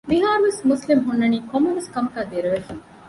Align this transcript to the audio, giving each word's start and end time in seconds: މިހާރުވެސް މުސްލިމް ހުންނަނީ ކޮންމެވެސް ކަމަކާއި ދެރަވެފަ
މިހާރުވެސް 0.09 0.61
މުސްލިމް 0.69 1.03
ހުންނަނީ 1.07 1.37
ކޮންމެވެސް 1.49 1.91
ކަމަކާއި 1.93 2.27
ދެރަވެފަ 2.31 2.73